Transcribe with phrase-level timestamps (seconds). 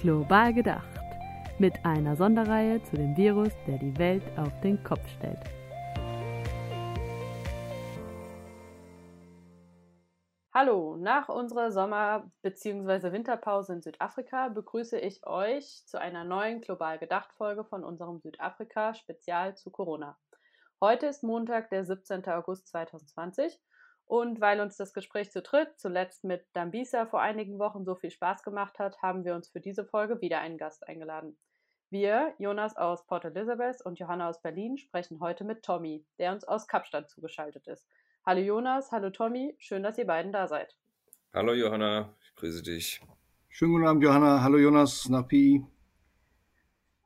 [0.00, 0.88] Global gedacht.
[1.58, 5.38] Mit einer Sonderreihe zu dem Virus, der die Welt auf den Kopf stellt.
[10.54, 13.12] Hallo, nach unserer Sommer- bzw.
[13.12, 19.54] Winterpause in Südafrika begrüße ich euch zu einer neuen Global gedacht Folge von unserem Südafrika-Spezial
[19.54, 20.16] zu Corona.
[20.80, 22.24] Heute ist Montag, der 17.
[22.28, 23.60] August 2020
[24.10, 28.10] und weil uns das Gespräch zu dritt, zuletzt mit Dambisa vor einigen Wochen so viel
[28.10, 31.38] Spaß gemacht hat, haben wir uns für diese Folge wieder einen Gast eingeladen.
[31.90, 36.42] Wir, Jonas aus Port Elizabeth und Johanna aus Berlin, sprechen heute mit Tommy, der uns
[36.42, 37.86] aus Kapstadt zugeschaltet ist.
[38.26, 40.76] Hallo Jonas, hallo Tommy, schön, dass ihr beiden da seid.
[41.32, 43.00] Hallo Johanna, ich grüße dich.
[43.48, 44.42] Schönen guten Abend, Johanna.
[44.42, 45.64] Hallo Jonas nach Pi.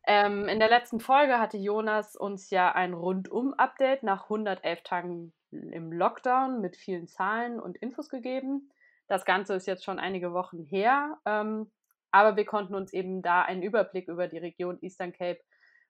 [0.06, 5.34] Ähm, in der letzten Folge hatte Jonas uns ja ein Rundum-Update nach 111 Tagen
[5.72, 8.70] im Lockdown mit vielen Zahlen und Infos gegeben.
[9.06, 11.70] Das Ganze ist jetzt schon einige Wochen her, ähm,
[12.10, 15.40] aber wir konnten uns eben da einen Überblick über die Region Eastern Cape,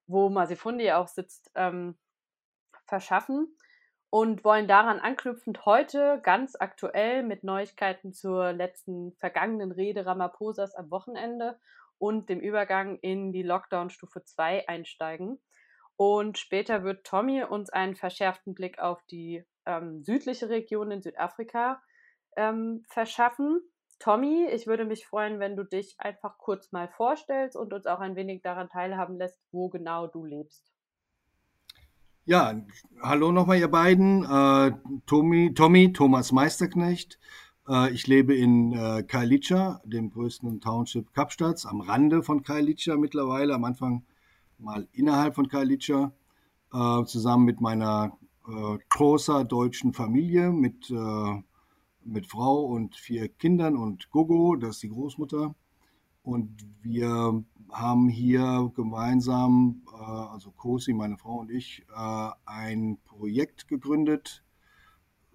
[0.07, 1.97] wo Masifundi auch sitzt, ähm,
[2.87, 3.57] verschaffen
[4.11, 10.91] und wollen daran anknüpfend heute ganz aktuell mit Neuigkeiten zur letzten vergangenen Rede Ramaphosa's am
[10.91, 11.59] Wochenende
[11.99, 15.41] und dem Übergang in die Lockdown-Stufe 2 einsteigen.
[15.97, 21.83] Und später wird Tommy uns einen verschärften Blick auf die ähm, südliche Region in Südafrika
[22.37, 23.61] ähm, verschaffen.
[23.99, 28.01] Tommy, ich würde mich freuen, wenn du dich einfach kurz mal vorstellst und uns auch
[28.01, 30.73] ein wenig daran teilhaben lässt, wo genau du lebst.
[32.27, 32.55] Ja,
[33.03, 34.25] hallo nochmal ihr beiden.
[34.25, 34.73] Äh,
[35.07, 37.19] Tommy, Tommy, Thomas Meisterknecht.
[37.69, 43.55] Äh, ich lebe in äh, Kailicha, dem größten Township Kapstadts, am Rande von Kailicha mittlerweile,
[43.55, 44.05] am Anfang
[44.59, 46.13] mal innerhalb von Kailicha,
[46.73, 48.17] äh, zusammen mit meiner
[48.49, 51.43] äh, großer deutschen Familie mit, äh,
[52.05, 55.55] mit Frau und vier Kindern und Gogo, das ist die Großmutter.
[56.23, 63.69] Und wir haben hier gemeinsam, äh, also Kosi, meine Frau und ich, äh, ein Projekt
[63.69, 64.43] gegründet,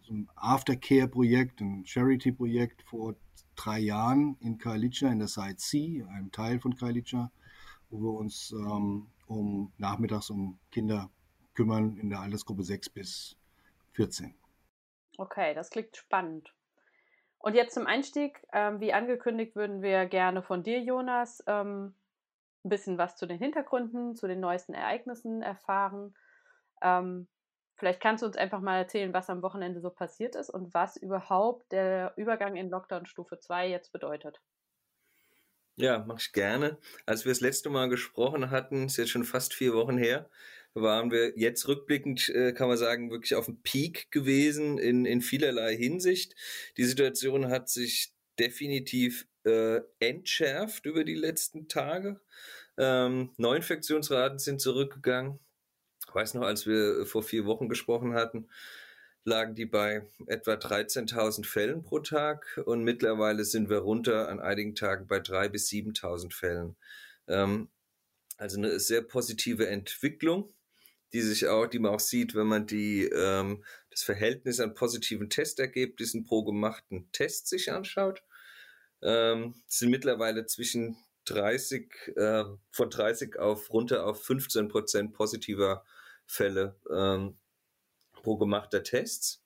[0.01, 3.15] so ein Aftercare-Projekt, ein Charity-Projekt vor
[3.55, 7.31] drei Jahren in Kailicha, in der Side C, einem Teil von Kailicha,
[7.89, 11.09] wo wir uns ähm, um nachmittags um Kinder
[11.59, 13.35] kümmern in der Altersgruppe 6 bis
[13.91, 14.33] 14.
[15.17, 16.53] Okay, das klingt spannend.
[17.37, 21.93] Und jetzt zum Einstieg, ähm, wie angekündigt, würden wir gerne von dir, Jonas, ähm,
[22.63, 26.15] ein bisschen was zu den Hintergründen, zu den neuesten Ereignissen erfahren.
[26.81, 27.27] Ähm,
[27.75, 30.95] vielleicht kannst du uns einfach mal erzählen, was am Wochenende so passiert ist und was
[30.95, 34.39] überhaupt der Übergang in Lockdown Stufe 2 jetzt bedeutet.
[35.75, 36.77] Ja, mache ich gerne.
[37.05, 40.29] Als wir das letzte Mal gesprochen hatten, ist jetzt schon fast vier Wochen her,
[40.73, 45.21] waren wir jetzt rückblickend, äh, kann man sagen, wirklich auf dem Peak gewesen in, in
[45.21, 46.35] vielerlei Hinsicht.
[46.77, 52.21] Die Situation hat sich definitiv äh, entschärft über die letzten Tage.
[52.77, 55.39] Ähm, Neuinfektionsraten sind zurückgegangen.
[56.07, 58.47] Ich weiß noch, als wir vor vier Wochen gesprochen hatten,
[59.25, 64.75] lagen die bei etwa 13.000 Fällen pro Tag und mittlerweile sind wir runter an einigen
[64.75, 66.75] Tagen bei 3.000 bis 7.000 Fällen.
[67.27, 67.69] Ähm,
[68.37, 70.53] also eine sehr positive Entwicklung
[71.13, 75.29] die sich auch, die man auch sieht, wenn man die, ähm, das Verhältnis an positiven
[75.29, 78.23] Testergebnissen pro gemachten Test sich anschaut.
[79.01, 85.85] Ähm, sind mittlerweile zwischen 30, äh, von 30 auf runter auf 15 Prozent positiver
[86.25, 87.37] Fälle ähm,
[88.11, 89.43] pro gemachter Tests.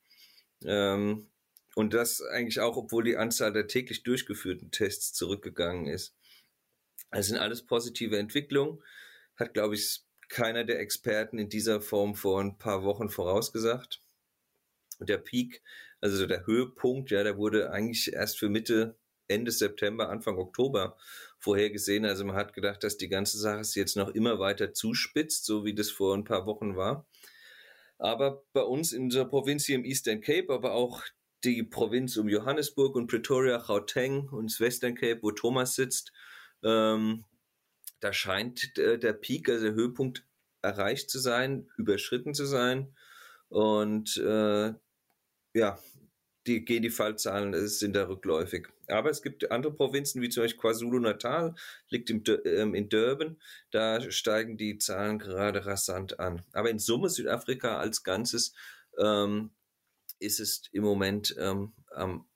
[0.64, 1.28] Ähm,
[1.74, 6.14] und das eigentlich auch, obwohl die Anzahl der täglich durchgeführten Tests zurückgegangen ist.
[7.10, 8.82] Das sind alles positive Entwicklungen.
[9.36, 14.02] Hat, glaube ich, keiner der Experten in dieser Form vor ein paar Wochen vorausgesagt.
[14.98, 15.62] Und der Peak,
[16.00, 18.96] also der Höhepunkt, ja, der wurde eigentlich erst für Mitte,
[19.26, 20.96] Ende September, Anfang Oktober
[21.38, 22.04] vorhergesehen.
[22.04, 25.64] Also man hat gedacht, dass die ganze Sache sich jetzt noch immer weiter zuspitzt, so
[25.64, 27.06] wie das vor ein paar Wochen war.
[27.98, 31.02] Aber bei uns in der Provinz hier im Eastern Cape, aber auch
[31.44, 36.12] die Provinz um Johannesburg und Pretoria, Gauteng und das Western Cape, wo Thomas sitzt,
[36.62, 37.24] ähm,
[38.04, 40.26] da scheint äh, der Peak, also der Höhepunkt
[40.60, 42.94] erreicht zu sein, überschritten zu sein.
[43.48, 44.74] Und äh,
[45.54, 45.78] ja,
[46.46, 48.68] die, gehen die Fallzahlen sind da rückläufig.
[48.88, 51.54] Aber es gibt andere Provinzen, wie zum Beispiel KwaZulu-Natal,
[51.88, 53.40] liegt im, ähm, in Durban,
[53.70, 56.44] da steigen die Zahlen gerade rasant an.
[56.52, 58.52] Aber in Summe Südafrika als Ganzes
[58.98, 59.50] ähm,
[60.18, 62.28] ist es im Moment ähm, am,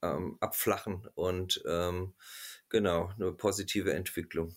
[0.00, 2.14] am Abflachen und ähm,
[2.70, 4.56] genau, eine positive Entwicklung.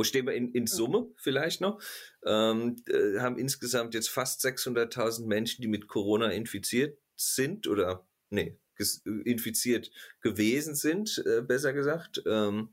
[0.00, 1.78] Wo stehen wir in, in Summe vielleicht noch?
[2.24, 8.56] Ähm, äh, haben insgesamt jetzt fast 600.000 Menschen, die mit Corona infiziert sind oder, nee,
[9.04, 9.90] infiziert
[10.22, 12.22] gewesen sind, äh, besser gesagt.
[12.24, 12.70] Ähm,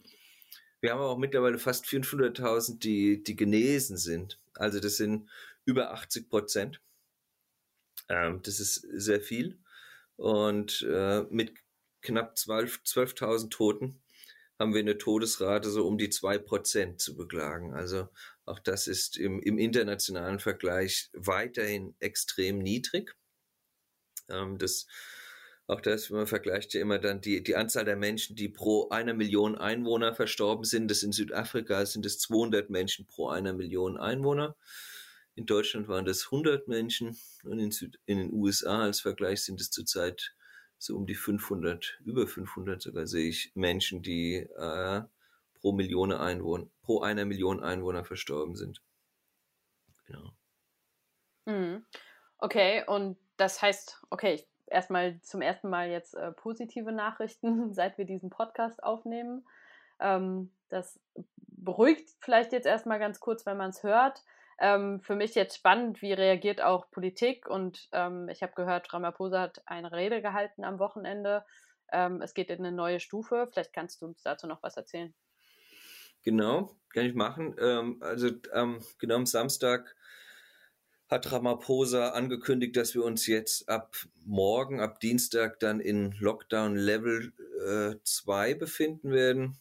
[0.79, 4.39] wir wir haben auch mittlerweile fast 500.000, die, die genesen sind.
[4.53, 5.30] Also das sind
[5.65, 6.80] über 80 Prozent.
[8.07, 9.59] Ähm, das ist sehr viel.
[10.15, 11.56] Und äh, mit
[12.01, 14.01] knapp 12.000 12 Toten
[14.59, 17.74] haben wir eine Todesrate so um die 2% zu beklagen.
[17.74, 18.09] Also
[18.45, 23.15] auch das ist im, im internationalen Vergleich weiterhin extrem niedrig.
[24.30, 24.88] Ähm, das,
[25.68, 29.13] auch das, man vergleicht ja immer dann die, die Anzahl der Menschen, die pro einer
[29.13, 30.89] Million Einwohner verstorben sind.
[30.89, 34.56] Das in Südafrika sind es 200 Menschen pro einer Million Einwohner.
[35.36, 39.62] In Deutschland waren das 100 Menschen und in, Süd, in den USA als Vergleich sind
[39.62, 40.33] es zurzeit
[40.77, 45.01] so um die 500, über 500 sogar sehe ich Menschen, die äh,
[45.56, 48.81] pro Million Einwohner, pro einer Million Einwohner verstorben sind.
[50.06, 50.31] Genau.
[51.45, 51.85] Mhm.
[52.38, 58.06] Okay, und das heißt, okay, erstmal zum ersten Mal jetzt äh, positive Nachrichten, seit wir
[58.06, 59.45] diesen Podcast aufnehmen.
[60.00, 61.00] Ähm, das
[61.38, 64.23] beruhigt vielleicht jetzt erstmal ganz kurz, wenn man es hört.
[64.59, 69.42] Ähm, für mich jetzt spannend, wie reagiert auch Politik und ähm, ich habe gehört, Ramaphosa
[69.42, 71.45] hat eine Rede gehalten am Wochenende.
[71.92, 73.48] Ähm, es geht in eine neue Stufe.
[73.51, 75.13] Vielleicht kannst du uns dazu noch was erzählen.
[76.24, 77.56] Genau, kann ich machen.
[77.59, 78.30] Ähm, also
[78.98, 79.95] genau am Samstag
[81.07, 83.95] hat Ramaphosa angekündigt, dass wir uns jetzt ab
[84.25, 87.31] morgen, ab Dienstag dann in Lockdown Level
[88.04, 89.57] 2 äh, befinden werden.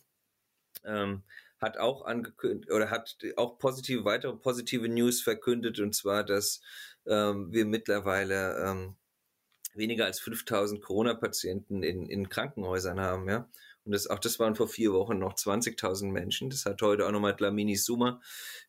[0.84, 1.22] Ähm,
[1.66, 6.60] hat auch angekündigt oder hat auch positive, weitere positive News verkündet und zwar, dass
[7.06, 8.96] ähm, wir mittlerweile ähm,
[9.74, 13.48] weniger als 5000 Corona-Patienten in, in Krankenhäusern haben, ja.
[13.84, 16.50] Und das, auch das waren vor vier Wochen noch 20.000 Menschen.
[16.50, 18.20] Das hat heute auch nochmal Dlamini Summa,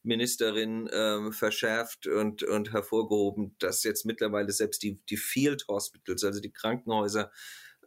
[0.04, 6.40] Ministerin, ähm, verschärft und, und hervorgehoben, dass jetzt mittlerweile selbst die, die Field Hospitals, also
[6.40, 7.32] die Krankenhäuser,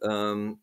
[0.01, 0.61] ähm,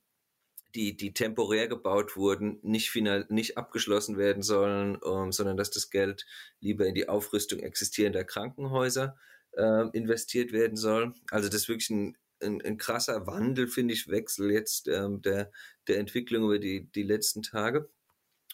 [0.74, 5.70] die, die temporär gebaut wurden, nicht final, nicht abgeschlossen werden sollen, um, ähm, sondern dass
[5.70, 6.26] das Geld
[6.60, 9.16] lieber in die Aufrüstung existierender Krankenhäuser
[9.52, 11.14] äh, investiert werden soll.
[11.30, 15.50] Also das ist wirklich ein, ein, ein krasser Wandel, finde ich, Wechsel jetzt ähm, der,
[15.88, 17.88] der Entwicklung über die, die letzten Tage.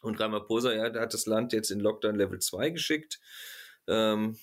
[0.00, 3.20] Und Ramaphosa, ja, der hat das Land jetzt in Lockdown Level 2 geschickt.
[3.86, 4.38] Ähm,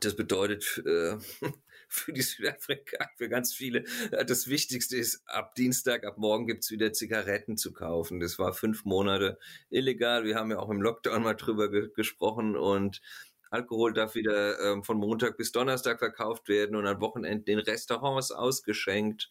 [0.00, 1.16] das bedeutet, äh,
[1.96, 3.84] für die Südafrika, für ganz viele.
[4.12, 8.20] Äh, das Wichtigste ist, ab Dienstag, ab morgen gibt's wieder Zigaretten zu kaufen.
[8.20, 9.38] Das war fünf Monate
[9.70, 10.24] illegal.
[10.24, 13.00] Wir haben ja auch im Lockdown mal drüber ge gesprochen und
[13.50, 18.32] Alkohol darf wieder ähm, von Montag bis Donnerstag verkauft werden und an Wochenenden in Restaurants
[18.32, 19.30] ausgeschenkt.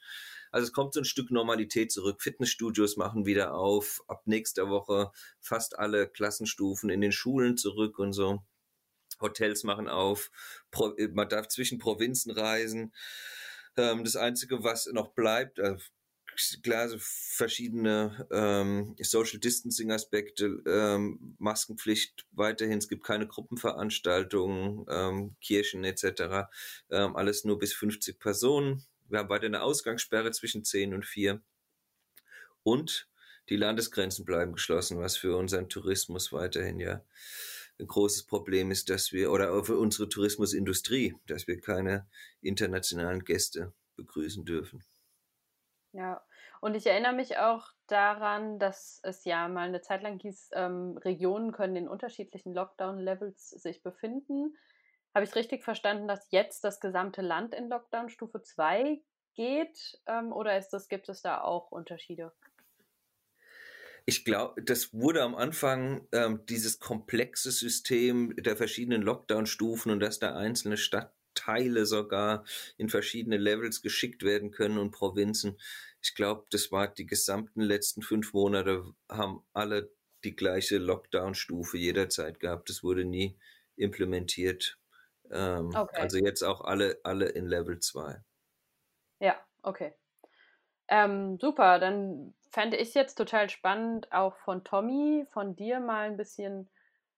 [0.52, 2.22] Also es kommt so ein Stück Normalität zurück.
[2.22, 4.02] Fitnessstudios machen wieder auf.
[4.08, 8.42] Ab nächster Woche fast alle Klassenstufen in den Schulen zurück und so.
[9.20, 10.32] Hotels machen auf,
[10.98, 12.94] äh, man darf zwischen Provinzen reisen.
[13.78, 15.78] Ähm, das Einzige, was noch bleibt, äh,
[16.64, 25.36] klar, so verschiedene ähm, Social Distancing Aspekte, ähm, Maskenpflicht weiterhin, es gibt keine Gruppenveranstaltungen, ähm,
[25.42, 26.50] Kirchen etc.
[26.90, 28.86] Ähm, alles nur bis 50 Personen.
[29.08, 31.42] Wir haben weiter eine Ausgangssperre zwischen 10 und 4.
[32.64, 33.08] Und
[33.50, 37.04] die Landesgrenzen bleiben geschlossen, was für unseren Tourismus weiterhin ja
[37.80, 42.08] ein großes Problem ist, dass wir, oder auch für unsere Tourismusindustrie, dass wir keine
[42.42, 44.84] internationalen Gäste begrüßen dürfen.
[45.92, 46.22] Ja,
[46.62, 50.98] und ich erinnere mich auch daran, dass es ja mal eine Zeit lang hieß, ähm,
[50.98, 54.58] Regionen können in unterschiedlichen Lockdown-Levels sich befinden.
[55.14, 59.02] Habe ich richtig verstanden, dass jetzt das gesamte Land in Lockdown Stufe 2
[59.34, 60.02] geht?
[60.08, 62.34] Ähm, oder ist das, gibt es da auch Unterschiede?
[64.08, 70.20] Ich glaube, das wurde am Anfang ähm, dieses komplexe System der verschiedenen Lockdown-Stufen und dass
[70.20, 72.46] da einzelne Stadtteile sogar
[72.78, 75.58] in verschiedene Levels geschickt werden können und Provinzen.
[76.04, 79.92] Ich glaube, das war die gesamten letzten fünf Monate, haben alle
[80.24, 82.70] die gleiche Lockdown-Stufe jederzeit gehabt.
[82.70, 83.40] Das wurde nie
[83.76, 84.78] implementiert.
[85.32, 86.00] Ähm, okay.
[86.00, 88.22] Also jetzt auch alle, alle in Level 2.
[89.20, 89.94] Ja, okay.
[90.88, 96.16] Ähm, super, dann fände ich jetzt total spannend, auch von Tommy, von dir mal ein
[96.16, 96.70] bisschen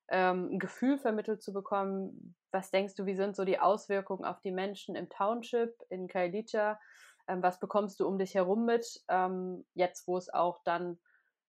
[0.08, 2.36] ähm, ein Gefühl vermittelt zu bekommen.
[2.52, 6.80] Was denkst du, wie sind so die Auswirkungen auf die Menschen im Township, in Kailicha?
[7.28, 10.98] Ähm, was bekommst du um dich herum mit, ähm, jetzt wo es auch dann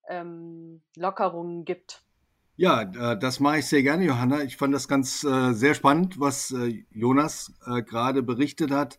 [0.06, 2.02] ähm, Lockerungen gibt?
[2.56, 4.42] Ja, äh, das mache ich sehr gerne, Johanna.
[4.42, 8.98] Ich fand das ganz äh, sehr spannend, was äh, Jonas äh, gerade berichtet hat.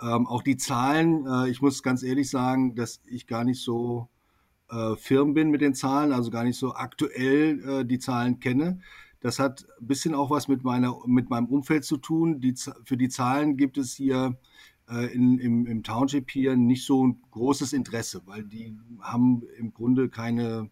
[0.00, 4.08] Ähm, auch die Zahlen, äh, ich muss ganz ehrlich sagen, dass ich gar nicht so
[4.72, 8.80] äh, firm bin mit den Zahlen, also gar nicht so aktuell äh, die Zahlen kenne.
[9.20, 12.40] Das hat ein bisschen auch was mit, meiner, mit meinem Umfeld zu tun.
[12.40, 14.38] Die, für die Zahlen gibt es hier
[14.88, 19.72] äh, in, im, im Township hier nicht so ein großes Interesse, weil die haben im
[19.72, 20.70] Grunde keine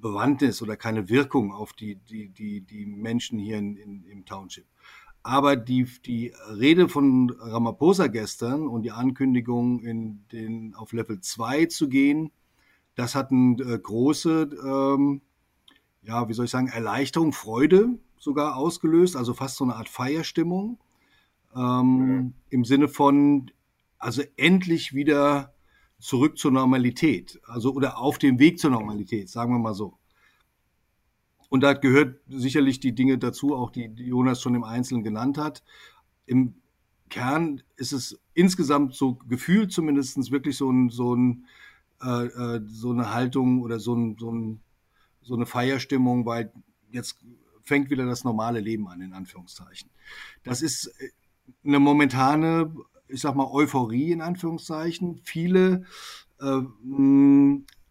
[0.00, 4.66] Bewandtnis oder keine Wirkung auf die, die, die, die Menschen hier in, in, im Township.
[5.24, 11.64] Aber die, die Rede von Ramaphosa gestern und die Ankündigung, in den, auf Level 2
[11.66, 12.30] zu gehen,
[12.94, 15.22] das hat eine äh, große, ähm,
[16.02, 20.78] ja, wie soll ich sagen, Erleichterung, Freude sogar ausgelöst, also fast so eine Art Feierstimmung.
[21.56, 22.34] Ähm, mhm.
[22.50, 23.50] Im Sinne von,
[23.98, 25.54] also endlich wieder
[25.98, 29.96] zurück zur Normalität, also oder auf dem Weg zur Normalität, sagen wir mal so.
[31.54, 35.62] Und da gehört sicherlich die Dinge dazu, auch die, Jonas schon im Einzelnen genannt hat.
[36.26, 36.56] Im
[37.10, 41.44] Kern ist es insgesamt so gefühlt zumindest wirklich so, ein, so, ein,
[42.02, 44.62] äh, äh, so eine Haltung oder so, ein, so, ein,
[45.22, 46.52] so eine Feierstimmung, weil
[46.90, 47.20] jetzt
[47.62, 49.90] fängt wieder das normale Leben an, in Anführungszeichen.
[50.42, 51.10] Das ist äh,
[51.64, 52.74] eine momentane,
[53.06, 55.20] ich sag mal, Euphorie in Anführungszeichen.
[55.22, 55.84] Viele
[56.40, 56.62] äh,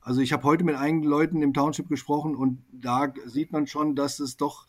[0.03, 3.95] also ich habe heute mit einigen Leuten im Township gesprochen und da sieht man schon,
[3.95, 4.67] dass es doch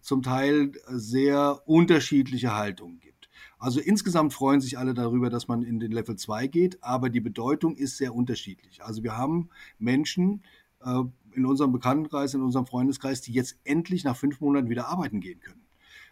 [0.00, 3.28] zum Teil sehr unterschiedliche Haltungen gibt.
[3.58, 7.20] Also insgesamt freuen sich alle darüber, dass man in den Level 2 geht, aber die
[7.20, 8.84] Bedeutung ist sehr unterschiedlich.
[8.84, 10.44] Also wir haben Menschen
[10.84, 11.02] äh,
[11.32, 15.40] in unserem Bekanntenkreis, in unserem Freundeskreis, die jetzt endlich nach fünf Monaten wieder arbeiten gehen
[15.40, 15.62] können.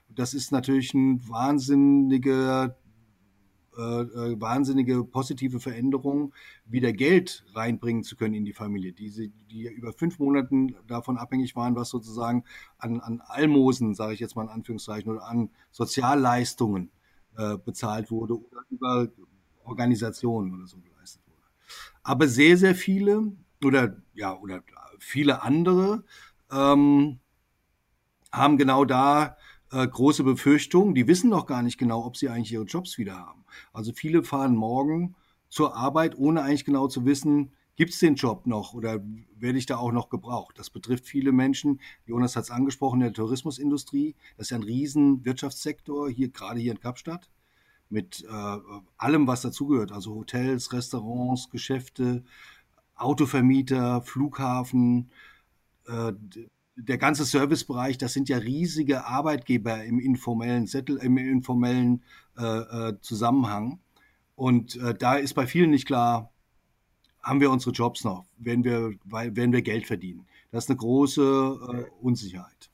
[0.08, 2.76] Das ist natürlich ein wahnsinniger
[3.76, 6.32] äh, äh, wahnsinnige positive Veränderung,
[6.64, 11.56] wieder Geld reinbringen zu können in die Familie, die, die über fünf Monaten davon abhängig
[11.56, 12.44] waren, was sozusagen
[12.78, 16.90] an, an Almosen, sage ich jetzt mal in Anführungszeichen, oder an Sozialleistungen
[17.36, 19.08] äh, bezahlt wurde oder über
[19.64, 21.48] Organisationen oder so geleistet wurde.
[22.02, 23.32] Aber sehr, sehr viele
[23.64, 24.62] oder ja, oder
[24.98, 26.04] viele andere
[26.52, 27.18] ähm,
[28.30, 29.36] haben genau da
[29.74, 30.94] äh, große Befürchtungen.
[30.94, 33.44] Die wissen noch gar nicht genau, ob sie eigentlich ihre Jobs wieder haben.
[33.72, 35.16] Also viele fahren morgen
[35.48, 39.00] zur Arbeit, ohne eigentlich genau zu wissen, gibt es den Job noch oder
[39.36, 40.58] werde ich da auch noch gebraucht?
[40.58, 41.80] Das betrifft viele Menschen.
[42.06, 44.14] Jonas hat es angesprochen, der Tourismusindustrie.
[44.36, 47.28] Das ist ja ein riesen Wirtschaftssektor, hier, gerade hier in Kapstadt,
[47.88, 48.58] mit äh,
[48.96, 49.90] allem, was dazugehört.
[49.90, 52.22] Also Hotels, Restaurants, Geschäfte,
[52.94, 55.10] Autovermieter, Flughafen,
[55.86, 56.12] äh,
[56.76, 62.02] der ganze Servicebereich, das sind ja riesige Arbeitgeber im informellen Settel, im informellen
[62.36, 63.80] äh, äh, Zusammenhang.
[64.34, 66.32] Und äh, da ist bei vielen nicht klar,
[67.22, 70.26] haben wir unsere Jobs noch, werden wir, werden wir Geld verdienen.
[70.50, 72.70] Das ist eine große äh, Unsicherheit.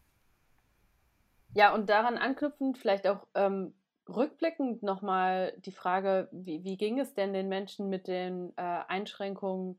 [1.54, 3.74] Ja, und daran anknüpfend vielleicht auch ähm,
[4.08, 9.78] rückblickend nochmal die Frage, wie, wie, ging es denn den Menschen mit den äh, Einschränkungen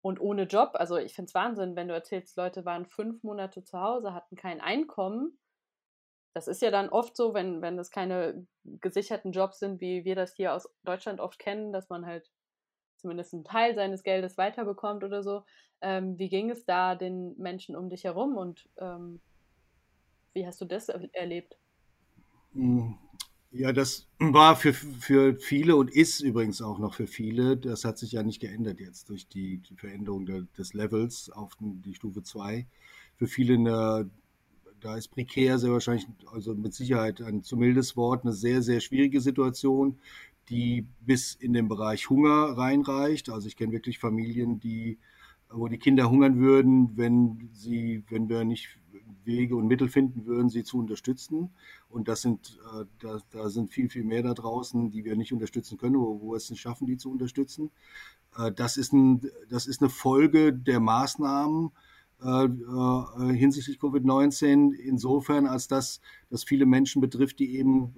[0.00, 3.64] und ohne Job, also ich finde es Wahnsinn, wenn du erzählst, Leute waren fünf Monate
[3.64, 5.38] zu Hause, hatten kein Einkommen.
[6.34, 10.14] Das ist ja dann oft so, wenn, wenn das keine gesicherten Jobs sind, wie wir
[10.14, 12.30] das hier aus Deutschland oft kennen, dass man halt
[12.96, 15.44] zumindest einen Teil seines Geldes weiterbekommt oder so.
[15.80, 19.20] Ähm, wie ging es da den Menschen um dich herum und ähm,
[20.32, 21.58] wie hast du das erlebt?
[23.58, 27.98] Ja, das war für, für viele und ist übrigens auch noch für viele, das hat
[27.98, 32.22] sich ja nicht geändert jetzt durch die, die Veränderung der, des Levels auf die Stufe
[32.22, 32.68] 2.
[33.16, 34.08] Für viele eine,
[34.78, 38.78] da ist prekär sehr wahrscheinlich, also mit Sicherheit ein zu mildes Wort, eine sehr, sehr
[38.78, 39.98] schwierige Situation,
[40.50, 43.28] die bis in den Bereich Hunger reinreicht.
[43.28, 44.98] Also ich kenne wirklich Familien, die
[45.50, 48.78] wo die Kinder hungern würden, wenn sie, wenn wir nicht
[49.28, 51.50] Wege und Mittel finden würden, sie zu unterstützen.
[51.88, 55.32] Und das sind, äh, da, da, sind viel, viel mehr da draußen, die wir nicht
[55.32, 57.70] unterstützen können, wo, wo wir es nicht schaffen, die zu unterstützen.
[58.36, 61.70] Äh, das, ist ein, das ist eine Folge der Maßnahmen
[62.20, 67.94] äh, äh hinsichtlich Covid-19, insofern, als dass das viele Menschen betrifft, die eben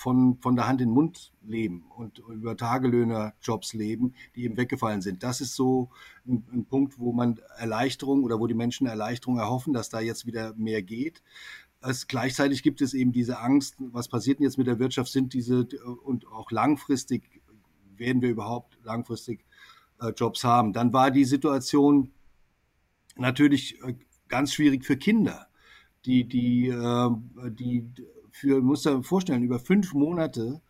[0.00, 5.02] von, von der Hand in den Mund leben und über Tagelöhnerjobs leben, die eben weggefallen
[5.02, 5.22] sind.
[5.22, 5.90] Das ist so
[6.26, 10.24] ein, ein, Punkt, wo man Erleichterung oder wo die Menschen Erleichterung erhoffen, dass da jetzt
[10.24, 11.22] wieder mehr geht.
[11.82, 15.34] Es, gleichzeitig gibt es eben diese Angst, was passiert denn jetzt mit der Wirtschaft, sind
[15.34, 15.68] diese
[16.02, 17.42] und auch langfristig,
[17.98, 19.44] werden wir überhaupt langfristig
[20.00, 20.72] äh, Jobs haben.
[20.72, 22.10] Dann war die Situation
[23.16, 23.96] natürlich äh,
[24.28, 25.48] ganz schwierig für Kinder,
[26.06, 27.10] die, die, äh,
[27.50, 27.84] die
[28.32, 30.60] für, musst dir vorstellen, über fünf Monate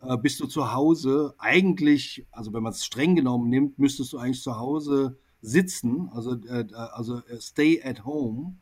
[0.00, 1.34] äh, bist du zu Hause.
[1.38, 6.34] Eigentlich, also wenn man es streng genommen nimmt, müsstest du eigentlich zu Hause sitzen, also,
[6.34, 8.56] äh, also äh, stay at home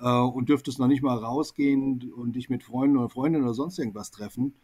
[0.00, 3.78] äh, und dürftest noch nicht mal rausgehen und dich mit Freunden oder Freundinnen oder sonst
[3.78, 4.54] irgendwas treffen.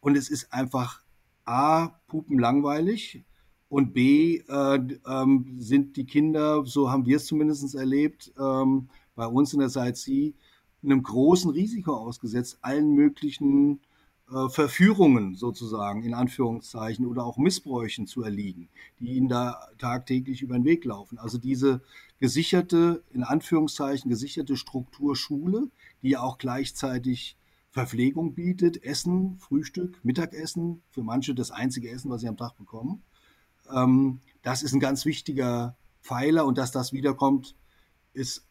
[0.00, 1.02] Und es ist einfach
[1.44, 3.24] A, pupen langweilig
[3.68, 9.26] und B, äh, ähm, sind die Kinder, so haben wir es zumindest erlebt, ähm, bei
[9.26, 10.34] uns in der Side C,
[10.82, 13.80] einem großen Risiko ausgesetzt, allen möglichen
[14.30, 20.54] äh, Verführungen sozusagen in Anführungszeichen oder auch Missbräuchen zu erliegen, die ihnen da tagtäglich über
[20.54, 21.18] den Weg laufen.
[21.18, 21.82] Also diese
[22.18, 25.70] gesicherte, in Anführungszeichen gesicherte Struktur Schule,
[26.02, 27.36] die auch gleichzeitig
[27.70, 33.02] Verpflegung bietet, Essen, Frühstück, Mittagessen, für manche das einzige Essen, was sie am Tag bekommen.
[33.74, 37.54] Ähm, das ist ein ganz wichtiger Pfeiler und dass das wiederkommt,
[38.12, 38.46] ist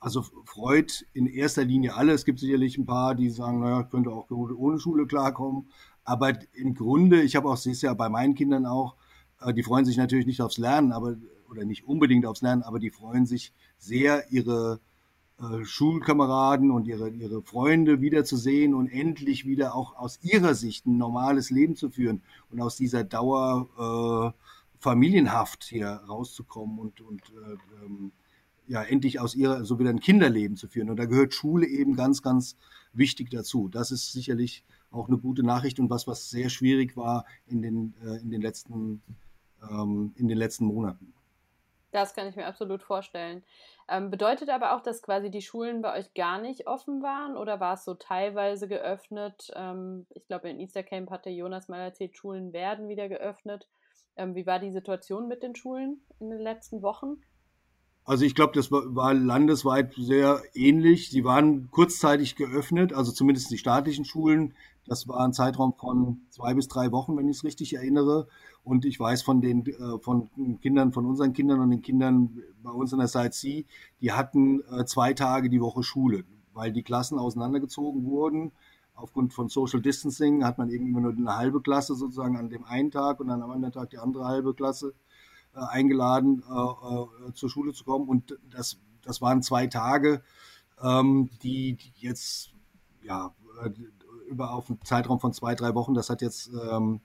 [0.00, 2.12] also freut in erster Linie alle.
[2.12, 5.68] Es gibt sicherlich ein paar, die sagen, naja, ich könnte auch ohne Schule klarkommen.
[6.04, 8.96] Aber im Grunde, ich habe auch, sehe es ja bei meinen Kindern auch,
[9.40, 11.16] äh, die freuen sich natürlich nicht aufs Lernen, aber
[11.50, 14.80] oder nicht unbedingt aufs Lernen, aber die freuen sich sehr, ihre
[15.40, 20.98] äh, Schulkameraden und ihre, ihre Freunde wiederzusehen und endlich wieder auch aus ihrer Sicht ein
[20.98, 24.38] normales Leben zu führen und aus dieser Dauer äh,
[24.80, 28.12] Familienhaft hier rauszukommen und, und äh, ähm,
[28.68, 30.90] ja, endlich aus ihrer, so wieder ein Kinderleben zu führen.
[30.90, 32.56] Und da gehört Schule eben ganz, ganz
[32.92, 33.68] wichtig dazu.
[33.68, 37.94] Das ist sicherlich auch eine gute Nachricht und was, was sehr schwierig war in den,
[38.04, 39.02] äh, in den, letzten,
[39.70, 41.14] ähm, in den letzten Monaten.
[41.90, 43.42] Das kann ich mir absolut vorstellen.
[43.88, 47.60] Ähm, bedeutet aber auch, dass quasi die Schulen bei euch gar nicht offen waren oder
[47.60, 49.50] war es so teilweise geöffnet?
[49.56, 53.66] Ähm, ich glaube, in Easter Camp hatte Jonas mal erzählt, Schulen werden wieder geöffnet.
[54.16, 57.22] Ähm, wie war die Situation mit den Schulen in den letzten Wochen?
[58.08, 61.10] Also ich glaube, das war, landesweit sehr ähnlich.
[61.10, 64.54] Sie waren kurzzeitig geöffnet, also zumindest die staatlichen Schulen.
[64.86, 68.26] Das war ein Zeitraum von zwei bis drei Wochen, wenn ich es richtig erinnere.
[68.64, 70.30] Und ich weiß von den äh, von
[70.62, 73.66] Kindern, von unseren Kindern und den Kindern bei uns in der Side C,
[74.00, 76.24] die hatten äh, zwei Tage die Woche Schule,
[76.54, 78.52] weil die Klassen auseinandergezogen wurden.
[78.94, 82.64] Aufgrund von Social Distancing hat man eben immer nur eine halbe Klasse sozusagen an dem
[82.64, 84.94] einen Tag und dann am anderen Tag die andere halbe Klasse.
[85.54, 88.08] Äh, eingeladen, äh, äh, zur Schule zu kommen.
[88.08, 90.22] Und das, das waren zwei Tage,
[90.82, 92.52] ähm, die jetzt
[93.02, 93.34] ja
[94.26, 97.00] über auf einen Zeitraum von zwei, drei Wochen, das hat jetzt ähm,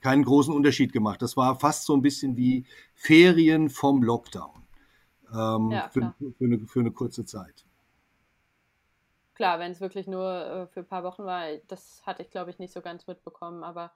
[0.00, 1.20] keinen großen Unterschied gemacht.
[1.20, 4.62] Das war fast so ein bisschen wie Ferien vom Lockdown
[5.32, 7.64] ähm, ja, für, für, eine, für eine kurze Zeit
[9.38, 12.50] klar, wenn es wirklich nur äh, für ein paar Wochen war, das hatte ich, glaube
[12.50, 13.62] ich, nicht so ganz mitbekommen.
[13.62, 13.92] Aber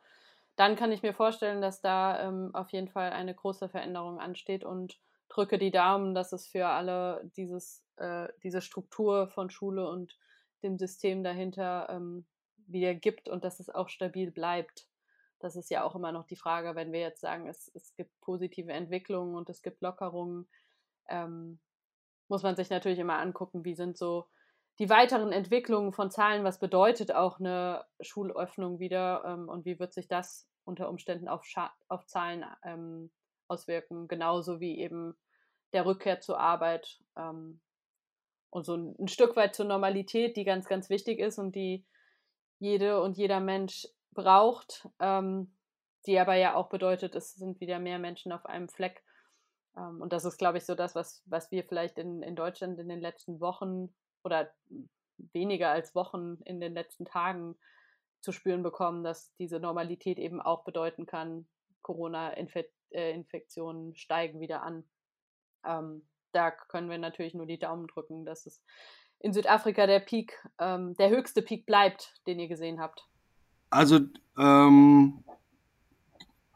[0.56, 4.64] dann kann ich mir vorstellen, dass da ähm, auf jeden Fall eine große Veränderung ansteht
[4.64, 10.18] und drücke die Daumen, dass es für alle dieses, äh, diese Struktur von Schule und
[10.62, 12.26] dem System dahinter ähm,
[12.66, 14.86] wieder gibt und dass es auch stabil bleibt.
[15.40, 18.20] Das ist ja auch immer noch die Frage, wenn wir jetzt sagen, es, es gibt
[18.20, 20.48] positive Entwicklungen und es gibt Lockerungen,
[21.08, 21.58] ähm,
[22.28, 24.26] muss man sich natürlich immer angucken, wie sind so
[24.78, 29.92] die weiteren Entwicklungen von Zahlen, was bedeutet auch eine Schulöffnung wieder ähm, und wie wird
[29.92, 33.10] sich das unter Umständen auf, Scha auf Zahlen ähm,
[33.48, 35.14] auswirken, genauso wie eben
[35.72, 37.60] der Rückkehr zur Arbeit ähm,
[38.50, 41.84] und so ein, ein, Stück weit zur Normalität, die ganz, ganz wichtig ist und die
[42.58, 45.54] jede und jeder Mensch braucht, ähm,
[46.06, 49.02] die aber ja auch bedeutet, es sind wieder mehr Menschen auf einem Fleck.
[49.76, 52.78] Ähm, und das ist, glaube ich, so das, was, was wir vielleicht in, in Deutschland
[52.78, 54.50] in den letzten Wochen oder
[55.32, 57.56] weniger als Wochen in den letzten Tagen
[58.20, 61.46] zu spüren bekommen, dass diese Normalität eben auch bedeuten kann,
[61.82, 64.84] Corona-Infektionen äh, steigen wieder an.
[65.64, 68.62] Ähm, da können wir natürlich nur die Daumen drücken, dass es
[69.18, 73.06] in Südafrika der Peak, ähm, der höchste Peak bleibt, den ihr gesehen habt.
[73.70, 74.00] Also
[74.38, 75.24] ähm,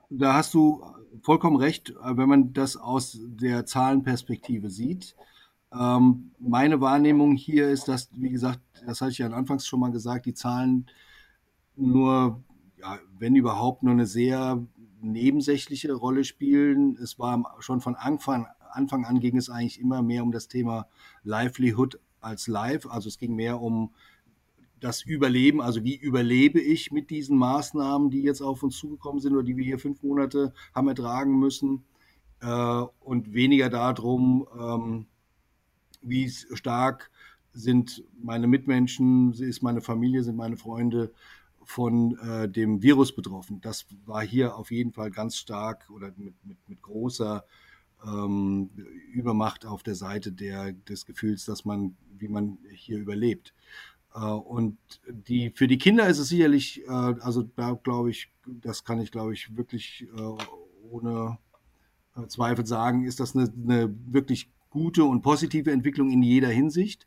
[0.08, 0.84] da hast du
[1.22, 5.16] vollkommen recht, wenn man das aus der Zahlenperspektive sieht.
[5.72, 9.90] Ähm, meine Wahrnehmung hier ist, dass, wie gesagt, das hatte ich ja anfangs schon mal
[9.90, 10.86] gesagt, die Zahlen
[11.76, 12.42] nur,
[12.78, 14.64] ja, wenn überhaupt, nur eine sehr
[15.00, 16.96] nebensächliche Rolle spielen.
[17.02, 20.86] Es war schon von Anfang, Anfang an ging es eigentlich immer mehr um das Thema
[21.24, 22.86] Livelihood als Live.
[22.86, 23.92] Also es ging mehr um
[24.80, 29.32] das Überleben, also wie überlebe ich mit diesen Maßnahmen, die jetzt auf uns zugekommen sind
[29.32, 31.84] oder die wir hier fünf Monate haben ertragen müssen.
[32.40, 35.06] Äh, und weniger darum, ähm,
[36.02, 37.10] wie stark
[37.52, 41.12] sind meine Mitmenschen, ist meine Familie, sind meine Freunde
[41.64, 43.60] von äh, dem Virus betroffen.
[43.60, 47.44] Das war hier auf jeden Fall ganz stark oder mit, mit, mit großer
[48.04, 48.70] ähm,
[49.12, 53.52] Übermacht auf der Seite der, des Gefühls, dass man, wie man hier überlebt.
[54.14, 54.78] Äh, und
[55.08, 59.10] die, für die Kinder ist es sicherlich, äh, also da glaube ich, das kann ich
[59.10, 60.36] glaube ich wirklich äh,
[60.90, 61.38] ohne
[62.16, 67.06] äh, Zweifel sagen, ist das eine, eine wirklich gute und positive Entwicklung in jeder Hinsicht.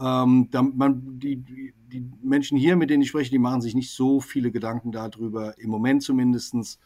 [0.00, 3.90] Ähm, da, man, die, die, Menschen hier, mit denen ich spreche, die machen sich nicht
[3.90, 6.80] so viele Gedanken darüber, im Moment zumindest,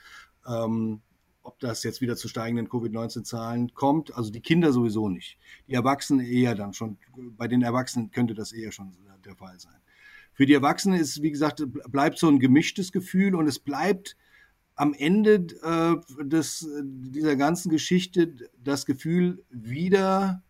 [0.45, 1.01] ähm,
[1.45, 4.13] ob das jetzt wieder zu steigenden Covid-19-Zahlen kommt.
[4.17, 5.39] Also die Kinder sowieso nicht.
[5.69, 6.99] Die Erwachsenen eher dann schon.
[7.37, 9.81] Bei den Erwachsenen könnte das eher schon der Fall sein.
[10.33, 14.17] Für die Erwachsenen ist, wie gesagt, bleibt so ein gemischtes Gefühl und es bleibt
[14.79, 20.43] am Ende äh, des, dieser ganzen Geschichte das Gefühl, wieder,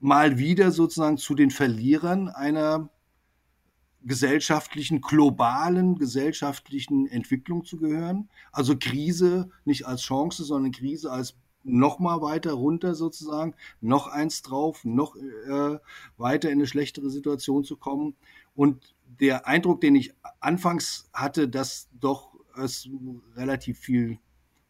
[0.00, 2.90] mal wieder sozusagen zu den Verlierern einer
[4.02, 8.28] gesellschaftlichen, globalen gesellschaftlichen Entwicklung zu gehören.
[8.50, 14.42] Also Krise nicht als Chance, sondern Krise als noch mal weiter runter sozusagen, noch eins
[14.42, 15.78] drauf, noch äh,
[16.18, 18.16] weiter in eine schlechtere Situation zu kommen.
[18.56, 22.88] Und der Eindruck, den ich anfangs hatte, dass doch es
[23.36, 24.18] relativ viel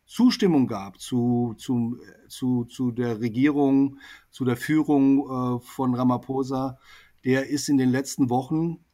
[0.07, 3.99] Zustimmung gab zu, zu, zu, zu der Regierung,
[4.31, 6.79] zu der Führung äh, von Ramaphosa,
[7.25, 8.85] der ist in den letzten Wochen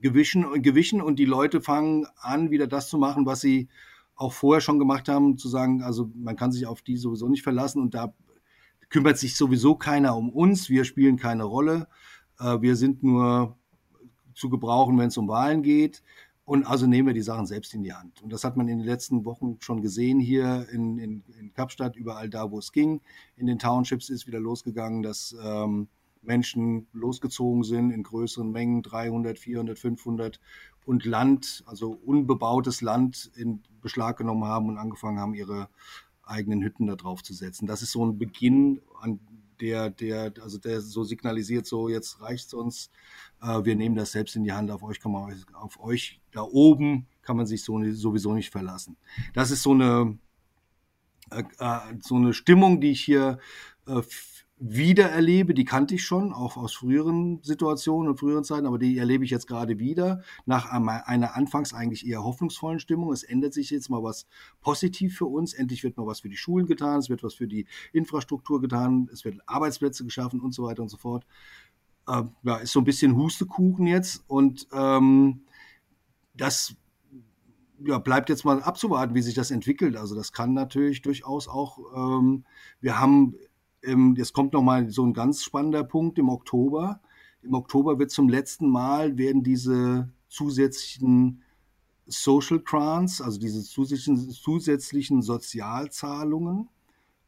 [0.00, 3.68] gewichen, gewichen und die Leute fangen an, wieder das zu machen, was sie
[4.16, 7.42] auch vorher schon gemacht haben, zu sagen, also man kann sich auf die sowieso nicht
[7.42, 8.14] verlassen und da
[8.88, 11.88] kümmert sich sowieso keiner um uns, wir spielen keine Rolle,
[12.40, 13.56] äh, wir sind nur
[14.34, 16.02] zu gebrauchen, wenn es um Wahlen geht.
[16.46, 18.22] Und also nehmen wir die Sachen selbst in die Hand.
[18.22, 21.96] Und das hat man in den letzten Wochen schon gesehen hier in, in, in Kapstadt,
[21.96, 23.00] überall da, wo es ging.
[23.36, 25.88] In den Townships ist wieder losgegangen, dass ähm,
[26.22, 30.40] Menschen losgezogen sind in größeren Mengen, 300, 400, 500
[30.84, 35.68] und Land, also unbebautes Land in Beschlag genommen haben und angefangen haben, ihre
[36.22, 37.66] eigenen Hütten da drauf zu setzen.
[37.66, 39.18] Das ist so ein Beginn, an
[39.60, 42.90] der, der, also der so signalisiert, so jetzt reicht es uns,
[43.42, 46.42] äh, wir nehmen das selbst in die Hand, auf euch kann man, auf euch da
[46.42, 48.96] oben kann man sich so, sowieso nicht verlassen.
[49.34, 50.18] Das ist so eine,
[51.30, 53.38] äh, äh so eine Stimmung, die ich hier
[53.86, 54.02] äh,
[54.58, 58.96] wieder erlebe, die kannte ich schon, auch aus früheren Situationen und früheren Zeiten, aber die
[58.96, 63.12] erlebe ich jetzt gerade wieder, nach einer anfangs eigentlich eher hoffnungsvollen Stimmung.
[63.12, 64.26] Es ändert sich jetzt mal was
[64.62, 65.52] positiv für uns.
[65.52, 69.10] Endlich wird mal was für die Schulen getan, es wird was für die Infrastruktur getan,
[69.12, 71.26] es werden Arbeitsplätze geschaffen und so weiter und so fort.
[72.08, 75.42] Äh, ja, ist so ein bisschen Hustekuchen jetzt und ähm,
[76.34, 76.76] das
[77.84, 79.96] ja, bleibt jetzt mal abzuwarten, wie sich das entwickelt.
[79.96, 82.44] Also das kann natürlich durchaus auch, ähm,
[82.80, 83.34] wir haben
[83.86, 87.00] ähm, jetzt kommt nochmal so ein ganz spannender Punkt im Oktober.
[87.42, 91.42] Im Oktober wird zum letzten Mal werden diese zusätzlichen
[92.06, 96.68] Social Grants, also diese zusätzlichen, zusätzlichen Sozialzahlungen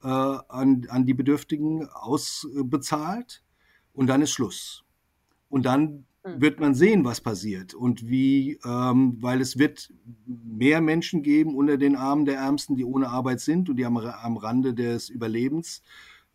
[0.02, 3.42] äh, an, an die Bedürftigen ausbezahlt
[3.92, 4.84] und dann ist Schluss.
[5.48, 6.40] Und dann hm.
[6.40, 9.92] wird man sehen, was passiert und wie, ähm, weil es wird
[10.26, 13.96] mehr Menschen geben unter den Armen der Ärmsten, die ohne Arbeit sind und die am,
[13.96, 15.82] am Rande des Überlebens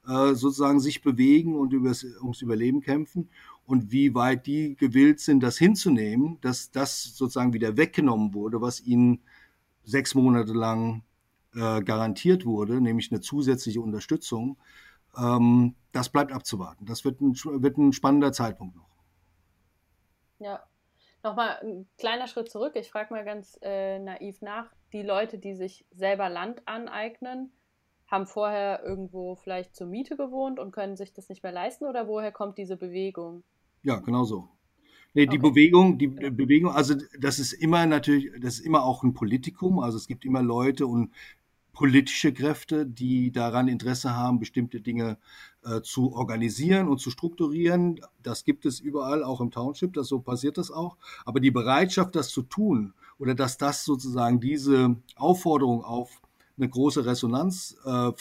[0.07, 3.29] äh, sozusagen sich bewegen und übers, ums Überleben kämpfen
[3.65, 8.81] und wie weit die gewillt sind, das hinzunehmen, dass das sozusagen wieder weggenommen wurde, was
[8.81, 9.21] ihnen
[9.83, 11.03] sechs Monate lang
[11.55, 14.57] äh, garantiert wurde, nämlich eine zusätzliche Unterstützung.
[15.17, 16.85] Ähm, das bleibt abzuwarten.
[16.85, 18.89] Das wird ein, wird ein spannender Zeitpunkt noch.
[20.39, 20.63] Ja,
[21.23, 22.73] nochmal ein kleiner Schritt zurück.
[22.75, 24.73] Ich frage mal ganz äh, naiv nach.
[24.91, 27.51] Die Leute, die sich selber Land aneignen,
[28.07, 32.07] haben vorher irgendwo vielleicht zur Miete gewohnt und können sich das nicht mehr leisten oder
[32.07, 33.43] woher kommt diese Bewegung?
[33.81, 34.49] Ja, genau so.
[35.15, 35.49] Nee, die okay.
[35.49, 36.29] Bewegung, die ja.
[36.29, 40.25] Bewegung, also das ist immer natürlich, das ist immer auch ein Politikum, also es gibt
[40.25, 41.11] immer Leute und
[41.73, 45.17] politische Kräfte, die daran Interesse haben, bestimmte Dinge
[45.63, 47.99] äh, zu organisieren und zu strukturieren.
[48.21, 50.97] Das gibt es überall, auch im Township, das so passiert das auch.
[51.25, 56.21] Aber die Bereitschaft, das zu tun oder dass das sozusagen diese Aufforderung auf
[56.57, 58.11] eine große Resonanz äh,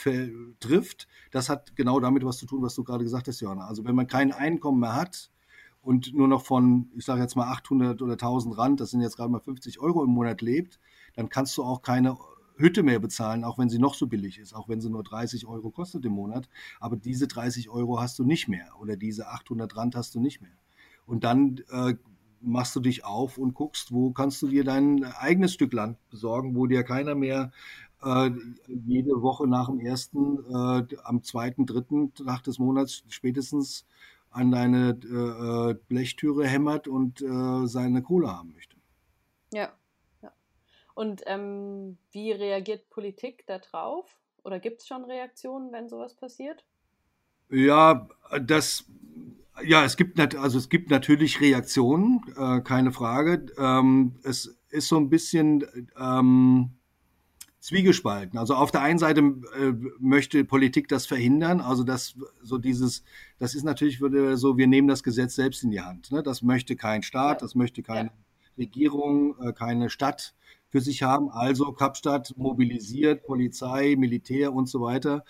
[0.60, 3.66] trifft, das hat genau damit was zu tun, was du gerade gesagt hast, Johanna.
[3.66, 5.30] Also wenn man kein Einkommen mehr hat
[5.82, 9.16] und nur noch von, ich sage jetzt mal 800 oder 1000 Rand, das sind jetzt
[9.16, 10.80] gerade mal 50 Euro im Monat lebt,
[11.14, 12.16] dann kannst du auch keine
[12.56, 15.46] Hütte mehr bezahlen, auch wenn sie noch so billig ist, auch wenn sie nur 30
[15.46, 16.48] Euro kostet im Monat.
[16.80, 20.40] Aber diese 30 Euro hast du nicht mehr oder diese 800 Rand hast du nicht
[20.40, 20.52] mehr.
[21.06, 21.94] Und dann äh,
[22.40, 26.54] machst du dich auf und guckst, wo kannst du dir dein eigenes Stück Land besorgen,
[26.54, 27.52] wo dir keiner mehr
[28.04, 28.30] äh,
[28.66, 33.86] jede Woche nach dem ersten, äh, am zweiten, dritten Tag des Monats spätestens
[34.30, 38.76] an deine äh, äh Blechtüre hämmert und äh, seine Kohle haben möchte.
[39.52, 39.72] Ja.
[40.22, 40.32] ja.
[40.94, 44.06] Und ähm, wie reagiert Politik darauf?
[44.42, 46.64] Oder gibt es schon Reaktionen, wenn sowas passiert?
[47.50, 48.08] Ja,
[48.40, 48.86] das
[49.64, 53.46] ja, es gibt also es gibt natürlich Reaktionen, äh, keine Frage.
[53.58, 55.64] Ähm, es ist so ein bisschen
[55.98, 56.70] ähm,
[57.62, 58.40] zwiegespalten.
[58.40, 63.04] Also auf der einen Seite äh, möchte Politik das verhindern, also das so dieses,
[63.38, 64.00] das ist natürlich
[64.34, 66.10] so, wir nehmen das Gesetz selbst in die Hand.
[66.10, 66.24] Ne?
[66.24, 68.14] Das möchte kein Staat, das möchte keine ja.
[68.58, 70.34] Regierung, äh, keine Stadt
[70.70, 71.30] für sich haben.
[71.30, 75.24] Also Kapstadt mobilisiert Polizei, Militär und so weiter,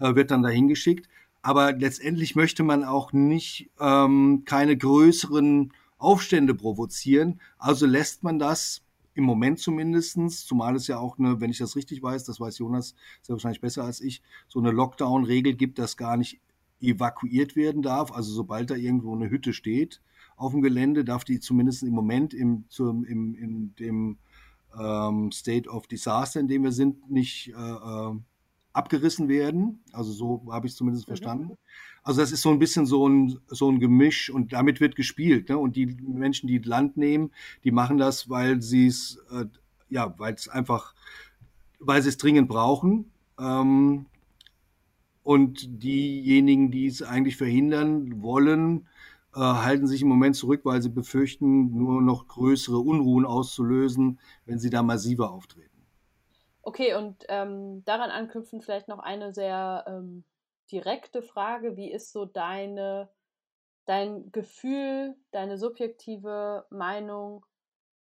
[0.00, 1.06] äh, wird dann dahin geschickt.
[1.42, 7.42] Aber letztendlich möchte man auch nicht ähm, keine größeren Aufstände provozieren.
[7.58, 8.83] Also lässt man das
[9.14, 12.58] im Moment zumindestens, zumal es ja auch eine, wenn ich das richtig weiß, das weiß
[12.58, 16.40] Jonas sehr wahrscheinlich besser als ich, so eine Lockdown-Regel gibt, dass gar nicht
[16.80, 18.12] evakuiert werden darf.
[18.12, 20.00] Also sobald da irgendwo eine Hütte steht
[20.36, 24.18] auf dem Gelände, darf die zumindest im Moment im, zum, im, in dem
[24.78, 28.14] ähm, State of Disaster, in dem wir sind, nicht äh, äh
[28.74, 29.84] abgerissen werden.
[29.92, 31.56] Also so habe ich es zumindest mhm.
[32.04, 35.48] Also das ist so ein bisschen so ein, so ein Gemisch und damit wird gespielt.
[35.48, 35.56] Ne?
[35.56, 37.32] Und die Menschen, die Land nehmen,
[37.64, 39.46] die machen das, weil sie es, äh,
[39.88, 40.94] ja, weil es einfach,
[41.78, 43.10] weil sie es dringend brauchen.
[43.40, 44.04] Ähm,
[45.22, 48.86] und diejenigen, die es eigentlich verhindern wollen,
[49.34, 54.58] äh, halten sich im Moment zurück, weil sie befürchten, nur noch größere Unruhen auszulösen, wenn
[54.58, 55.70] sie da massiver auftreten.
[56.60, 60.24] Okay, und ähm, daran anknüpfen vielleicht noch eine sehr ähm,
[60.70, 61.76] direkte Frage.
[61.76, 63.10] Wie ist so deine,
[63.86, 67.44] dein Gefühl, deine subjektive Meinung,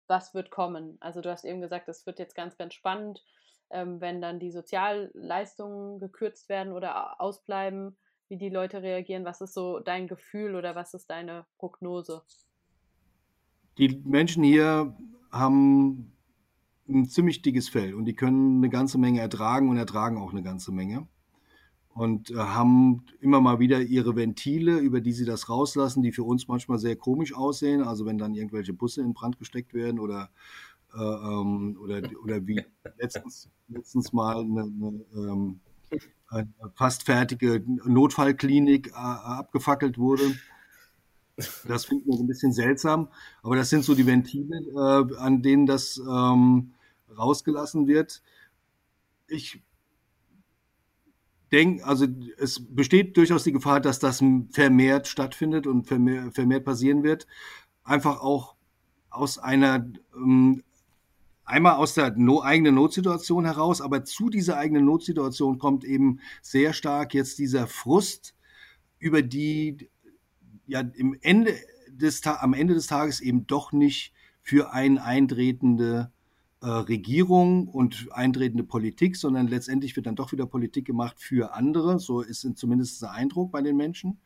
[0.07, 0.97] was wird kommen?
[1.01, 3.23] Also du hast eben gesagt, es wird jetzt ganz, ganz spannend,
[3.71, 7.97] ähm, wenn dann die Sozialleistungen gekürzt werden oder ausbleiben,
[8.29, 9.25] wie die Leute reagieren.
[9.25, 12.23] Was ist so dein Gefühl oder was ist deine Prognose?
[13.77, 14.97] Die Menschen hier
[15.31, 16.17] haben
[16.89, 20.43] ein ziemlich dickes Fell und die können eine ganze Menge ertragen und ertragen auch eine
[20.43, 21.07] ganze Menge
[21.95, 26.23] und äh, haben immer mal wieder ihre Ventile, über die sie das rauslassen, die für
[26.23, 27.83] uns manchmal sehr komisch aussehen.
[27.83, 30.31] Also wenn dann irgendwelche Busse in Brand gesteckt werden oder,
[30.95, 32.63] äh, ähm, oder, oder wie
[32.99, 35.61] letztens, letztens mal eine, eine, ähm,
[36.29, 40.37] eine fast fertige Notfallklinik äh, abgefackelt wurde.
[41.67, 43.09] Das finden wir so ein bisschen seltsam,
[43.43, 46.75] aber das sind so die Ventile, äh, an denen das ähm,
[47.17, 48.23] rausgelassen wird.
[49.29, 49.63] Ich
[51.51, 52.07] denke, also
[52.39, 57.27] es besteht durchaus die Gefahr, dass das vermehrt stattfindet und vermehrt, vermehrt passieren wird.
[57.85, 58.57] Einfach auch
[59.11, 60.63] aus einer, ähm,
[61.45, 66.73] einmal aus der no eigenen Notsituation heraus, aber zu dieser eigenen Notsituation kommt eben sehr
[66.73, 68.35] stark jetzt dieser Frust
[68.99, 69.89] über die,
[70.67, 71.55] ja, im Ende
[71.91, 76.13] des, am Ende des Tages eben doch nicht für ein eintretende
[76.61, 82.01] äh, Regierung und eintretende Politik, sondern letztendlich wird dann doch wieder Politik gemacht für andere.
[82.01, 84.19] So ist zumindest der Eindruck bei den Menschen.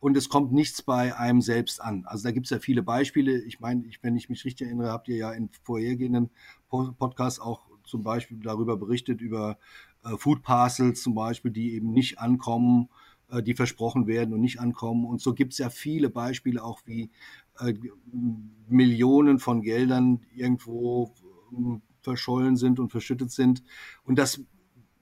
[0.00, 2.04] Und es kommt nichts bei einem selbst an.
[2.06, 3.42] Also da gibt es ja viele Beispiele.
[3.42, 6.30] Ich meine, ich, wenn ich mich richtig erinnere, habt ihr ja in vorhergehenden
[6.68, 9.58] Podcasts auch zum Beispiel darüber berichtet, über
[10.04, 12.88] äh, Food Parcels zum Beispiel, die eben nicht ankommen,
[13.30, 15.04] äh, die versprochen werden und nicht ankommen.
[15.04, 17.10] Und so gibt es ja viele Beispiele auch, wie
[17.60, 17.74] äh,
[18.68, 21.14] Millionen von Geldern irgendwo
[22.02, 23.62] verschollen sind und verschüttet sind.
[24.04, 24.40] Und das,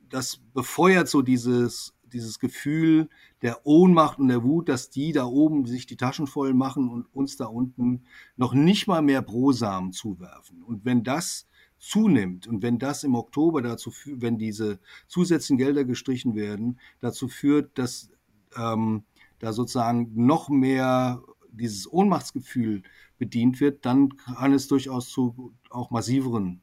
[0.09, 3.09] das befeuert so dieses, dieses Gefühl
[3.43, 7.07] der Ohnmacht und der Wut, dass die da oben sich die Taschen voll machen und
[7.15, 8.05] uns da unten
[8.37, 10.63] noch nicht mal mehr Brosamen zuwerfen.
[10.63, 11.47] Und wenn das
[11.79, 17.27] zunimmt und wenn das im Oktober dazu führt, wenn diese zusätzlichen Gelder gestrichen werden, dazu
[17.27, 18.11] führt, dass
[18.57, 19.03] ähm,
[19.41, 22.83] da sozusagen noch mehr dieses Ohnmachtsgefühl
[23.23, 26.61] bedient wird, dann kann es durchaus zu auch massiveren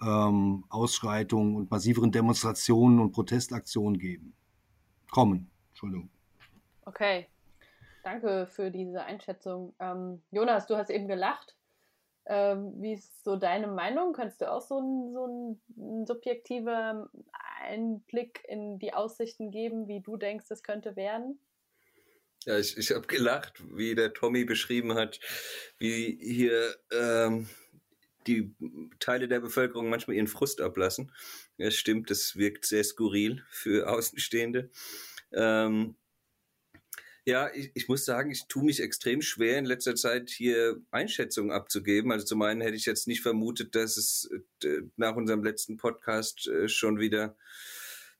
[0.00, 4.36] ähm, Ausschreitungen und massiveren Demonstrationen und Protestaktionen geben.
[5.10, 5.50] Kommen.
[5.70, 6.08] Entschuldigung.
[6.84, 7.26] Okay.
[8.04, 9.74] Danke für diese Einschätzung.
[9.80, 11.56] Ähm, Jonas, du hast eben gelacht.
[12.26, 14.12] Ähm, wie ist so deine Meinung?
[14.12, 17.10] Kannst du auch so einen so ein subjektiver
[17.62, 21.40] Einblick in die Aussichten geben, wie du denkst, es könnte werden?
[22.46, 25.18] Ja, ich, ich habe gelacht, wie der Tommy beschrieben hat,
[25.78, 27.48] wie hier ähm,
[28.26, 28.54] die
[28.98, 31.12] Teile der Bevölkerung manchmal ihren Frust ablassen.
[31.56, 34.70] Ja, stimmt, das wirkt sehr skurril für Außenstehende.
[35.32, 35.96] Ähm,
[37.26, 41.50] ja, ich, ich muss sagen, ich tue mich extrem schwer in letzter Zeit hier Einschätzungen
[41.50, 42.12] abzugeben.
[42.12, 44.28] Also zum einen hätte ich jetzt nicht vermutet, dass es
[44.62, 47.36] äh, nach unserem letzten Podcast äh, schon wieder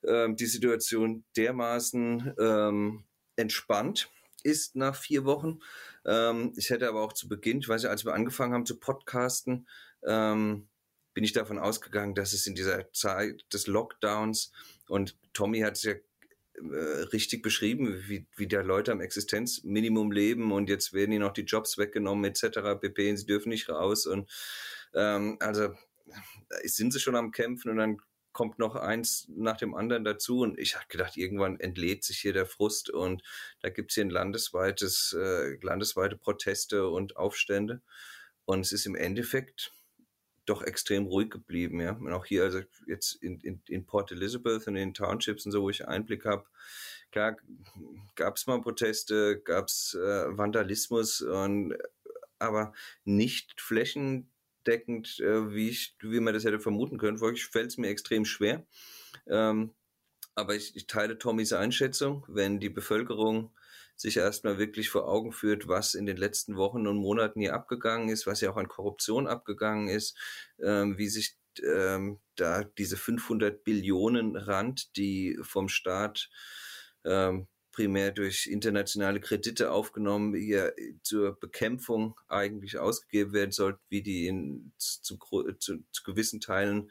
[0.04, 3.04] ähm, die Situation dermaßen ähm,
[3.36, 4.10] entspannt
[4.42, 5.60] ist nach vier Wochen.
[6.04, 8.78] Ähm, ich hätte aber auch zu Beginn, ich weiß ja, als wir angefangen haben zu
[8.78, 9.66] podcasten,
[10.04, 10.68] ähm,
[11.14, 14.52] bin ich davon ausgegangen, dass es in dieser Zeit des Lockdowns
[14.88, 20.52] und Tommy hat es ja äh, richtig beschrieben, wie, wie da Leute am Existenzminimum leben
[20.52, 22.80] und jetzt werden ihnen noch die Jobs weggenommen etc.
[22.80, 23.16] pp.
[23.16, 24.30] Sie dürfen nicht raus und
[24.92, 25.74] ähm, also
[26.64, 27.98] sind sie schon am Kämpfen und dann
[28.34, 30.40] kommt noch eins nach dem anderen dazu.
[30.40, 33.22] Und ich habe gedacht, irgendwann entlädt sich hier der Frust und
[33.60, 37.80] da gibt es hier ein landesweites, äh, landesweite Proteste und Aufstände.
[38.44, 39.72] Und es ist im Endeffekt
[40.44, 41.92] doch extrem ruhig geblieben, ja.
[41.92, 45.52] Und auch hier, also jetzt in, in, in Port Elizabeth und in den Townships und
[45.52, 46.44] so, wo ich Einblick habe,
[47.12, 47.36] klar
[48.14, 51.74] gab es mal Proteste, gab es äh, Vandalismus und
[52.38, 53.60] aber nicht
[54.64, 57.20] flächendeckend, äh, wie, ich, wie man das hätte vermuten können.
[57.20, 58.66] Wirklich fällt es mir extrem schwer.
[59.26, 59.74] Ähm,
[60.34, 63.54] aber ich, ich teile Tommys Einschätzung, wenn die Bevölkerung
[63.96, 68.08] sich erstmal wirklich vor Augen führt, was in den letzten Wochen und Monaten hier abgegangen
[68.08, 70.18] ist, was ja auch an Korruption abgegangen ist,
[70.60, 76.28] ähm, wie sich ähm, da diese 500 Billionen Rand, die vom Staat
[77.04, 84.26] ähm, primär durch internationale Kredite aufgenommen, hier zur Bekämpfung eigentlich ausgegeben werden sollten, wie die
[84.28, 85.18] in, zu,
[85.58, 86.90] zu, zu gewissen Teilen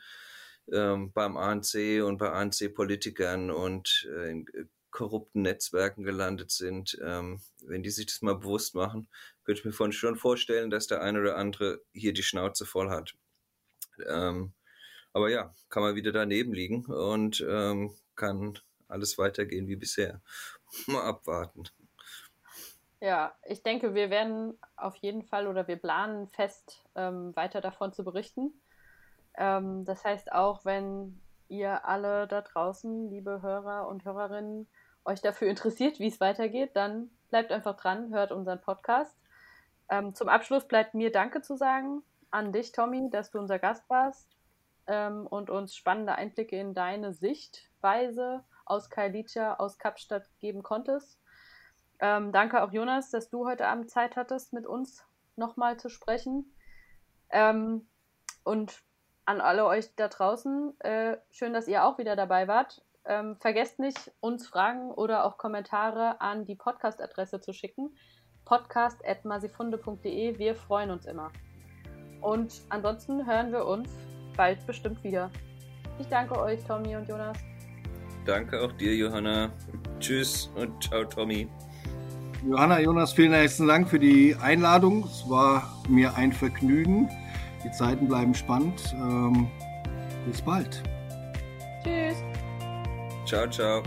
[0.71, 4.45] ähm, beim ANC und bei ANC-Politikern und äh, in
[4.91, 6.97] korrupten Netzwerken gelandet sind.
[7.01, 9.07] Ähm, wenn die sich das mal bewusst machen,
[9.43, 13.15] könnte ich mir schon vorstellen, dass der eine oder andere hier die Schnauze voll hat.
[14.05, 14.53] Ähm,
[15.13, 20.21] aber ja, kann man wieder daneben liegen und ähm, kann alles weitergehen wie bisher.
[20.87, 21.63] Mal abwarten.
[22.99, 27.91] Ja, ich denke, wir werden auf jeden Fall oder wir planen fest, ähm, weiter davon
[27.91, 28.53] zu berichten.
[29.35, 34.67] Ähm, das heißt, auch wenn ihr alle da draußen, liebe Hörer und Hörerinnen,
[35.05, 39.17] euch dafür interessiert, wie es weitergeht, dann bleibt einfach dran, hört unseren Podcast.
[39.89, 43.89] Ähm, zum Abschluss bleibt mir Danke zu sagen an dich, Tommy, dass du unser Gast
[43.89, 44.37] warst
[44.87, 51.19] ähm, und uns spannende Einblicke in deine Sichtweise aus Kailicha, aus Kapstadt geben konntest.
[51.99, 56.53] Ähm, danke auch Jonas, dass du heute Abend Zeit hattest, mit uns nochmal zu sprechen.
[57.29, 57.87] Ähm,
[58.43, 58.83] und
[59.25, 62.83] an alle euch da draußen, äh, schön, dass ihr auch wieder dabei wart.
[63.05, 67.97] Ähm, vergesst nicht, uns Fragen oder auch Kommentare an die Podcast-Adresse zu schicken.
[68.45, 70.37] podcast.masifunde.de.
[70.37, 71.31] Wir freuen uns immer.
[72.21, 73.89] Und ansonsten hören wir uns
[74.35, 75.29] bald bestimmt wieder.
[75.99, 77.37] Ich danke euch, Tommy und Jonas.
[78.25, 79.51] Danke auch dir, Johanna.
[79.99, 81.47] Tschüss und ciao, Tommy.
[82.45, 85.05] Johanna, Jonas, vielen herzlichen Dank für die Einladung.
[85.05, 87.09] Es war mir ein Vergnügen.
[87.63, 88.93] Die Zeiten bleiben spannend.
[88.93, 89.47] Ähm,
[90.25, 90.83] bis bald.
[91.83, 92.17] Tschüss.
[93.25, 93.81] Ciao, ciao.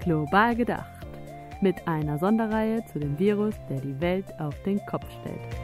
[0.00, 0.99] Global gedacht.
[1.62, 5.59] Mit einer Sonderreihe zu dem Virus, der die Welt auf den Kopf stellt.